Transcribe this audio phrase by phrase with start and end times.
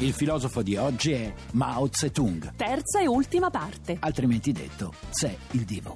[0.00, 3.98] Il filosofo di oggi è Mao Zedong, terza e ultima parte.
[4.00, 5.94] altrimenti detto Tse il divo.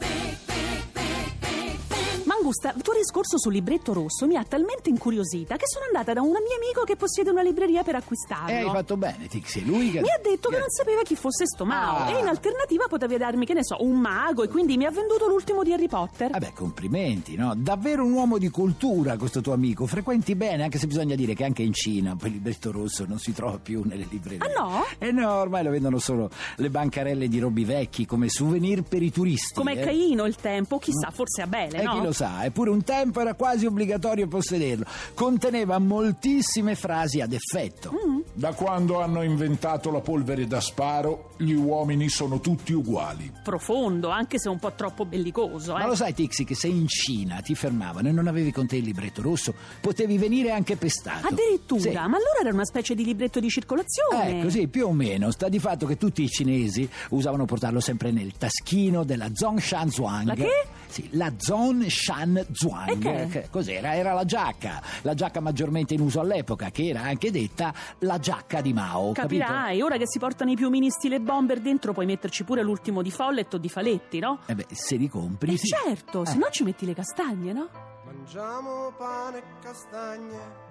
[2.45, 6.21] Mangusta, il tuo discorso sul libretto rosso mi ha talmente incuriosita che sono andata da
[6.21, 8.51] un mio amico che possiede una libreria per acquistarlo.
[8.51, 10.01] E hai fatto bene, Tixi, lui che...
[10.03, 12.11] Mi ha detto che non sapeva chi fosse sto Mao Ah.
[12.11, 15.27] e in alternativa poteva darmi, che ne so, un mago e quindi mi ha venduto
[15.27, 16.33] l'ultimo di Harry Potter.
[16.33, 17.55] Vabbè, complimenti, no?
[17.57, 19.87] Davvero un uomo di cultura questo tuo amico.
[19.87, 23.33] Frequenti bene, anche se bisogna dire che anche in Cina quel libretto rosso non si
[23.33, 24.47] trova più nelle librerie.
[24.47, 24.85] Ah, no?
[24.99, 29.11] Eh no, ormai lo vendono solo le bancarelle di robi vecchi come souvenir per i
[29.11, 29.55] turisti.
[29.55, 29.85] Come eh.
[29.85, 31.93] Caino il tempo, chissà, forse Abele, E no?
[31.95, 34.85] chi lo sa, eppure un tempo era quasi obbligatorio possederlo.
[35.15, 37.93] Conteneva moltissime frasi ad effetto.
[37.93, 38.21] Mm.
[38.33, 43.31] Da quando hanno inventato la polvere da sparo, gli uomini sono tutti uguali.
[43.43, 45.81] Profondo, anche se un po' troppo bellicoso, eh.
[45.81, 48.77] Ma lo sai, Tixi, che se in Cina ti fermavano e non avevi con te
[48.77, 51.29] il libretto rosso, potevi venire anche pestato.
[51.29, 51.91] Addirittura, Sì.
[51.93, 54.41] ma allora era una specie di libretto di circolazione.
[54.41, 55.31] Eh, così più o meno.
[55.31, 60.27] Sta di fatto che tutti i cinesi usavano portarlo sempre nel taschino della Zongshan Zhuang.
[60.27, 60.67] La che?
[60.89, 62.89] Sì, la Zongshan Zhuang.
[62.91, 63.27] E che?
[63.31, 63.95] Che Cos'era?
[63.95, 64.81] Era la giacca.
[65.03, 69.13] La giacca maggiormente in uso all'epoca, che era anche detta la giacca di Mao.
[69.13, 69.45] capito?
[69.45, 73.11] Capirai, ora che si portano i piumini stile bomber dentro puoi metterci pure l'ultimo di
[73.11, 74.39] Follet o di Faletti, no?
[74.47, 75.67] Eh beh, se li compri, Eh sì.
[75.69, 76.27] certo, Eh.
[76.27, 77.69] se no ci metti le castagne, no?
[78.05, 80.63] Mangiamo pane e castagne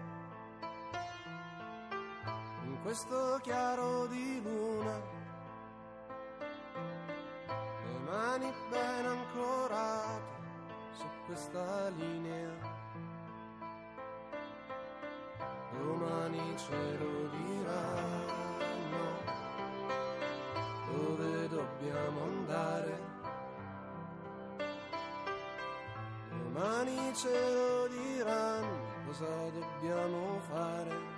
[2.66, 5.02] in questo chiaro di luna.
[7.84, 10.33] Le mani ben ancorate
[11.26, 12.52] questa linea.
[15.72, 19.06] Domani ce lo diranno
[20.92, 23.12] dove dobbiamo andare.
[26.30, 31.13] Domani ce lo diranno cosa dobbiamo fare.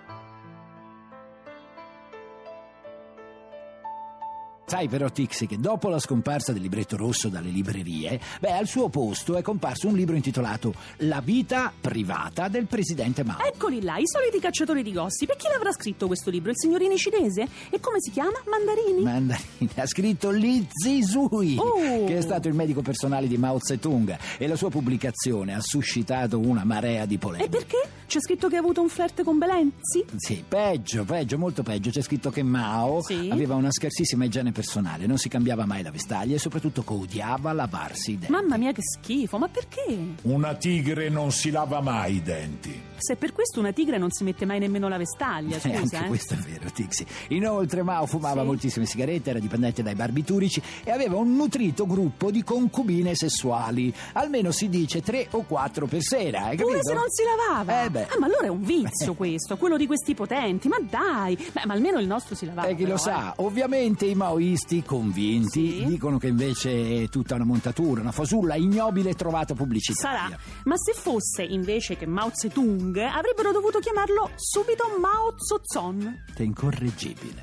[4.76, 8.90] Sai però Tixi che dopo la scomparsa del libretto rosso dalle librerie, beh, al suo
[8.90, 13.40] posto è comparso un libro intitolato La vita privata del presidente Mao.
[13.40, 15.30] Eccoli là, i soliti cacciatori di gossip.
[15.30, 16.50] E chi l'avrà scritto questo libro?
[16.52, 17.48] Il signorino cinese?
[17.70, 18.34] E come si chiama?
[18.50, 19.02] Mandarini?
[19.02, 22.04] Mandarini ha scritto Li Zisui, Oh.
[22.06, 26.38] che è stato il medico personale di Mao Zedong e la sua pubblicazione ha suscitato
[26.38, 27.50] una marea di E polemiche.
[27.50, 27.78] perché?
[28.08, 30.04] C'è scritto che ha avuto un flirt con Belenzi?
[30.18, 31.92] Sì, peggio, peggio, molto peggio.
[31.92, 33.30] C'è scritto che Mao Sì.
[33.32, 34.64] aveva una scarsissima igiene personale,
[35.08, 38.32] non si cambiava mai la vestaglia e soprattutto che odiava lavarsi i denti.
[38.32, 39.98] Mamma mia che schifo, ma perché?
[40.24, 42.82] Una tigre non si lava mai i denti.
[42.98, 45.98] Se per questo una tigre non si mette mai nemmeno la vestaglia, Eh, scusa, anche
[46.06, 46.08] eh.
[46.08, 47.06] questo è vero, Tixi.
[47.30, 48.46] Inoltre Mao fumava Sì.
[48.48, 53.94] moltissime sigarette, era dipendente dai barbiturici e aveva un nutrito gruppo di concubine sessuali.
[54.14, 56.88] Almeno si dice tre o quattro per sera, hai Pure capito?
[56.88, 57.84] se non si lavava.
[57.84, 58.08] Eh beh.
[58.08, 60.68] Ah, ma allora è un vizio questo, quello di questi potenti.
[60.68, 62.68] Ma dai, Beh, ma almeno il nostro si lavava.
[62.68, 65.86] E chi lo però, sa, ovviamente i maoisti convinti Sì.
[65.86, 69.56] dicono che invece è tutta una montatura, una fasulla ignobile trovata eh.
[69.56, 70.20] pubblicitaria.
[70.30, 76.26] Sarà, ma se fosse invece che Mao Zedong, avrebbero dovuto chiamarlo subito Mao Zozon.
[76.36, 77.42] È incorreggibile.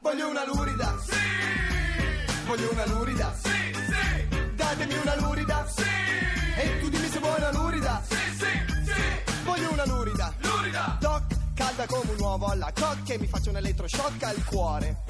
[0.00, 0.98] Voglio una lurida.
[0.98, 1.16] Sì.
[2.46, 3.34] Voglio una lurida.
[3.34, 4.54] Sì, sì.
[4.54, 5.66] Datemi una lurida.
[5.68, 5.82] Sì.
[6.56, 8.02] E tu dimmi se vuoi una lurida.
[8.08, 8.46] Sì, sì,
[8.84, 9.42] sì.
[9.44, 10.34] Voglio una lurida.
[10.40, 10.96] Lurida.
[11.00, 11.22] Doc,
[11.54, 15.04] calda come un uovo alla cocca e mi faccio un elettroshock al cuore.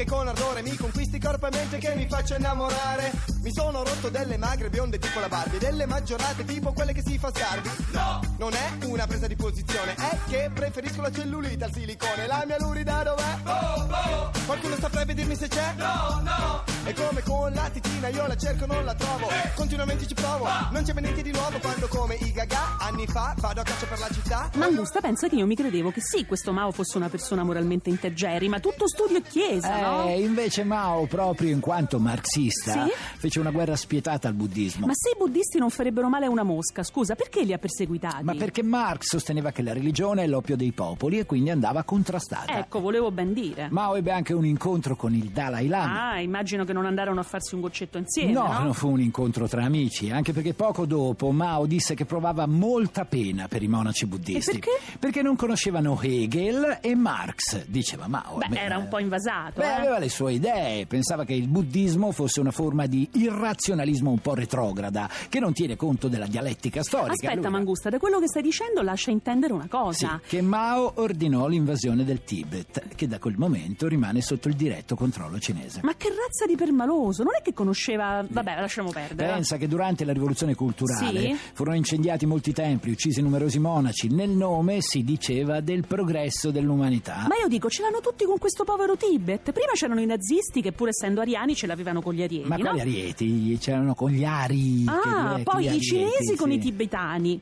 [0.00, 3.12] Che con ardore mi conquisti corpo e mente che mi faccio innamorare.
[3.42, 7.18] Mi sono rotto delle magre bionde tipo la Barbie, delle maggiorate tipo quelle che si
[7.18, 7.68] fa sgarbi.
[7.90, 8.20] No!
[8.38, 12.26] Non è una presa di posizione, è che preferisco la cellulite al silicone.
[12.26, 14.40] La mia lurida dov'è?
[14.46, 15.74] Qualcuno saprebbe dirmi se c'è?
[15.76, 16.69] No, no!
[16.90, 20.82] E come con la titina io la cerco non la trovo Continuamente ci provo, non
[20.82, 24.08] c'è niente di nuovo Quando come i gaga anni fa vado a caccia per la
[24.10, 27.90] città Mangusta pensa che io mi credevo che sì, questo Mao fosse una persona moralmente
[27.90, 30.08] integeri, ma tutto studio e chiesa, no?
[30.08, 32.90] Eh, invece Mao, proprio in quanto marxista, Sì?
[33.16, 34.86] fece fece una guerra spietata al buddismo.
[34.86, 38.24] Ma se i buddisti non farebbero male a una mosca, scusa, perché li ha perseguitati?
[38.24, 42.58] Ma perché Marx sosteneva che la religione è l'oppio dei popoli e quindi andava contrastata.
[42.58, 43.68] Ecco, volevo ben dire.
[43.70, 46.10] Mao ebbe anche un incontro con il Dalai Lama.
[46.10, 48.46] Ah, immagino che non andarono a farsi un goccetto insieme, no?
[48.46, 52.46] no, non fu un incontro tra amici, anche perché poco dopo Mao disse che provava
[52.46, 54.50] molta pena per i monaci buddisti.
[54.50, 54.70] E perché?
[54.98, 58.38] Perché non conoscevano Hegel e Marx, diceva Mao.
[58.48, 59.60] Beh, era un po' invasato.
[59.60, 59.72] Beh, eh?
[59.72, 64.34] aveva le sue idee, pensava che il buddismo fosse una forma di irrazionalismo un po'
[64.34, 67.12] retrograda, che non tiene conto della dialettica storica.
[67.12, 70.20] Aspetta, Lui- Mangusta, da quello che stai dicendo lascia intendere una Sì, cosa.
[70.26, 75.38] che Mao ordinò l'invasione del Tibet, che da quel momento rimane sotto il diretto controllo
[75.38, 75.80] cinese.
[75.82, 77.22] Ma che razza di permaloso?
[77.22, 78.24] Non è che conosceva.
[78.26, 79.32] Vabbè, lasciamo perdere.
[79.32, 81.36] Pensa che durante la rivoluzione culturale Sì?
[81.52, 84.08] furono incendiati molti templi, uccisi numerosi monaci.
[84.08, 87.26] Nel nome si diceva del progresso dell'umanità.
[87.28, 89.52] Ma io dico, ce l'hanno tutti con questo povero Tibet.
[89.52, 92.48] Prima c'erano i nazisti che, pur essendo ariani, ce l'avevano con gli arieti.
[92.48, 92.62] Ma no?
[92.62, 93.58] quali arieti?
[93.60, 94.84] C'erano con gli ari.
[94.86, 96.56] Ah, che- poi gli i arieti, cinesi con sì.
[96.56, 97.40] i tibetani.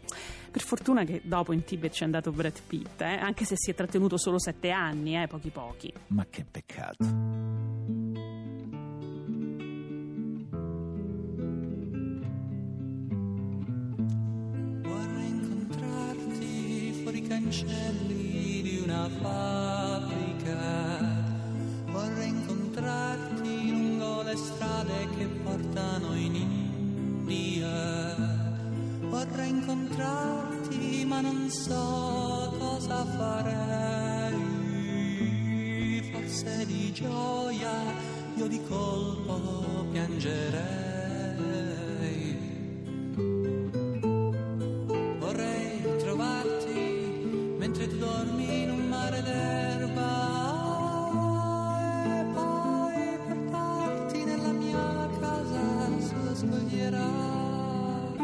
[0.51, 3.19] Per fortuna che dopo in Tibet c'è andato Brad Pitt, eh?
[3.21, 5.27] anche se si è trattenuto solo sette anni, eh?
[5.27, 5.93] pochi pochi.
[6.09, 7.05] Ma che peccato.
[17.29, 20.57] Cancelli di una fabbrica.
[21.91, 28.17] Vorrei incontrarti lungo le strade che portano in India.
[29.01, 34.37] Vorrei incontrarti ma non so cosa farei.
[36.11, 37.93] Forse di gioia
[38.37, 41.88] io di colpo piangerei.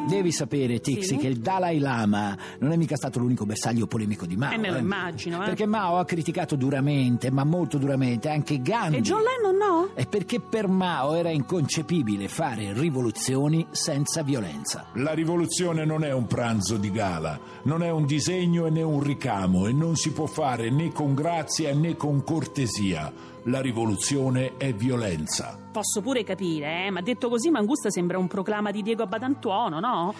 [0.06, 1.16] Devi sapere, Tixi, Sì?
[1.16, 4.52] che il Dalai Lama non è mica stato l'unico bersaglio polemico di Mao.
[4.52, 5.46] Eh, me lo immagino, eh.
[5.46, 8.98] Perché Mao ha criticato duramente, ma molto duramente, anche Gandhi.
[8.98, 9.88] E John Lennon no?
[9.94, 14.88] È perché per Mao era inconcepibile fare rivoluzioni senza violenza.
[14.94, 19.02] La rivoluzione non è un pranzo di gala, non è un disegno e né un
[19.02, 23.32] ricamo e non si può fare né con grazia né con cortesia.
[23.48, 25.58] La rivoluzione è violenza.
[25.70, 26.90] Posso pure capire, eh?
[26.90, 30.14] ma detto così Mangusta sembra un proclama di Diego Badantuono, no?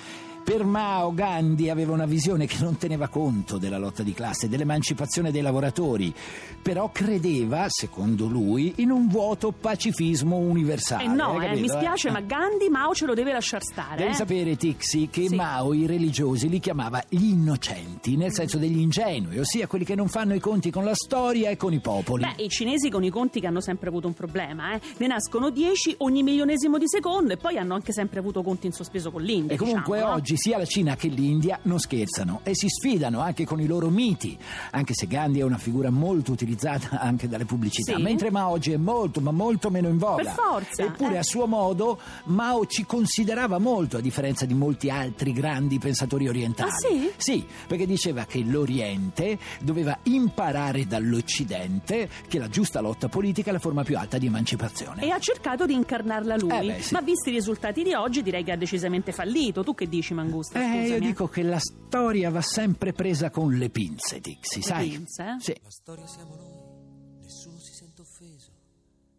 [0.45, 5.31] Per Mao Gandhi aveva una visione che non teneva conto della lotta di classe, dell'emancipazione
[5.31, 6.13] dei lavoratori,
[6.61, 11.05] però credeva, secondo lui, in un vuoto pacifismo universale.
[11.05, 13.97] Eh no, eh, mi capito, spiace, ma Gandhi Mao ce lo deve lasciar stare.
[13.97, 14.15] Devi eh?
[14.15, 15.35] sapere, Tixi, che Sì.
[15.35, 20.09] Mao i religiosi li chiamava gli innocenti, nel senso degli ingenui, ossia quelli che non
[20.09, 22.23] fanno i conti con la storia e con i popoli.
[22.23, 24.81] Beh, i cinesi con i conti che hanno sempre avuto un problema, eh?
[24.99, 28.73] Ne nascono 10 ogni milionesimo di secondo e poi hanno anche sempre avuto conti in
[28.73, 29.55] sospeso con l'India.
[29.55, 30.21] E comunque diciamo, no?
[30.35, 33.89] Oggi sia la Cina che l'India non scherzano e si sfidano anche con i loro
[33.89, 34.37] miti,
[34.73, 38.03] anche se Gandhi è una figura molto utilizzata anche dalle pubblicità, Sì.
[38.03, 40.23] mentre Mao oggi è molto ma molto meno in voga.
[40.23, 41.19] Per forza, Eppure eh.
[41.19, 46.71] a suo modo Mao ci considerava molto a differenza di molti altri grandi pensatori orientali.
[46.71, 47.11] Ah, sì?
[47.17, 53.59] Sì, perché diceva che l'Oriente doveva imparare dall'Occidente che la giusta lotta politica è la
[53.59, 55.03] forma più alta di emancipazione.
[55.03, 56.51] E ha cercato di incarnarla lui.
[56.51, 56.93] Eh beh, sì.
[56.95, 59.63] Ma visti i risultati di oggi, direi che ha decisamente fallito.
[59.63, 60.59] Tu che dici, Mangusta?
[60.61, 64.63] Eh, io Scusami, dico che la storia va sempre presa con le pinze, Dixie, Le
[64.67, 64.89] sai?
[64.91, 65.37] pinze, eh?
[65.41, 65.57] Sì.
[65.63, 68.51] La storia siamo noi, nessuno si sente offeso.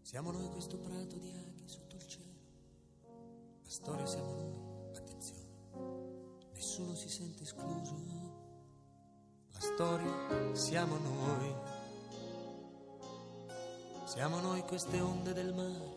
[0.02, 2.32] Siamo noi questo prato di aghi sotto il cielo.
[3.64, 5.42] La storia siamo noi, attenzione,
[6.54, 7.94] nessuno si sente escluso.
[9.54, 11.54] La storia siamo noi.
[14.06, 15.94] Siamo noi queste onde del mare.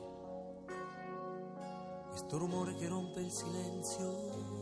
[2.11, 4.58] Questo rumore che rompe il silenzio.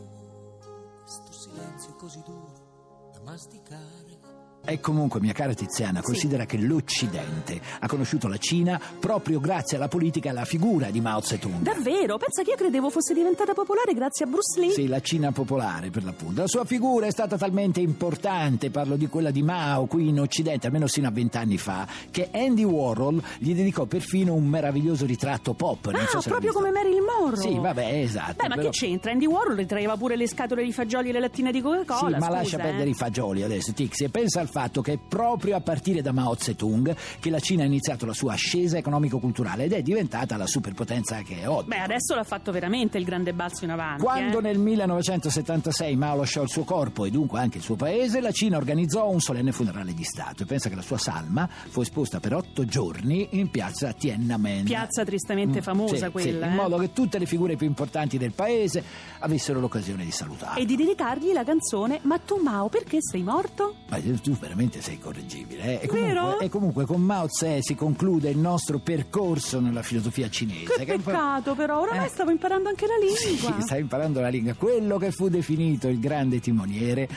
[1.07, 4.35] Questo silenzio così duro da masticare.
[4.69, 9.87] E comunque, mia cara Tiziana, considera che l'Occidente ha conosciuto la Cina proprio grazie alla
[9.87, 11.61] politica e alla figura di Mao Zedong.
[11.61, 12.17] Davvero?
[12.17, 14.73] Pensa che io credevo fosse diventata popolare grazie a Bruce Lee?
[14.73, 16.41] Sì, la Cina popolare per l'appunto.
[16.41, 20.67] La sua figura è stata talmente importante, parlo di quella di Mao qui in Occidente,
[20.67, 25.93] almeno sino a vent'anni fa, che Andy Warhol gli dedicò perfino un meraviglioso ritratto pop.
[25.93, 26.96] Non Ah, so proprio come Marilyn
[27.27, 27.53] Monroe.
[27.53, 28.35] Sì, vabbè, esatto.
[28.43, 29.11] Beh, ma però- che c'entra?
[29.13, 31.99] Andy Warhol ritraeva pure le scatole di fagioli e le lattine di Coca-Cola.
[31.99, 32.63] Sì, ma scusa, lascia eh.
[32.63, 36.13] perdere i fagioli adesso, Tixi, e pensa al fatto che è proprio a partire da
[36.13, 40.47] Mao Zedong che la Cina ha iniziato la sua ascesa economico-culturale ed è diventata la
[40.47, 41.69] superpotenza che è oggi.
[41.69, 44.03] Beh, adesso l'ha fatto veramente il grande balzo in avanti.
[44.03, 44.43] Quando eh.
[44.43, 48.57] nel 1976 Mao lasciò il suo corpo e dunque anche il suo paese, la Cina
[48.57, 52.35] organizzò un solenne funerale di Stato e pensa che la sua salma fu esposta per
[52.35, 54.65] otto giorni in piazza Tiananmen.
[54.65, 56.47] Piazza tristemente Mm, famosa sì, quella.
[56.47, 56.63] sì, in eh.
[56.63, 58.83] modo che tutte tutte le figure più importanti del paese
[59.21, 60.61] avessero l'occasione di salutarlo.
[60.61, 63.77] E di dedicargli la canzone Ma tu Mao perché sei morto?
[63.89, 65.85] Ma tu veramente sei correggibile, eh?
[65.85, 70.85] E comunque, e comunque con Mao Tse si conclude il nostro percorso nella filosofia cinese.
[70.85, 72.11] Che po'- peccato però, oramai Eh.
[72.11, 73.55] stavo imparando anche la lingua.
[73.57, 74.55] Sì, stai imparando la lingua.
[74.55, 77.09] Quello che fu definito il grande timoniere,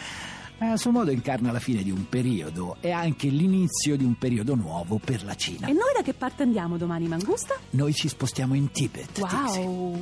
[0.60, 4.56] a suo modo incarna la fine di un periodo e anche l'inizio di un periodo
[4.56, 5.68] nuovo per la Cina.
[5.68, 7.56] E noi da che parte andiamo domani, Mangusta?
[7.72, 9.30] Noi ci spostiamo in Tibet, Wow.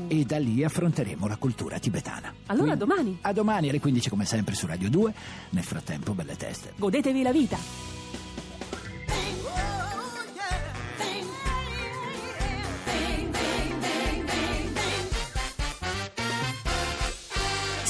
[0.07, 2.33] Tixi, e da lì affronteremo la cultura tibetana.
[2.47, 3.17] Allora, Quindi- a domani.
[3.21, 5.13] A domani alle 15 come sempre su Radio 2.
[5.51, 6.73] Nel frattempo, belle teste.
[6.77, 7.96] Godetevi la vita.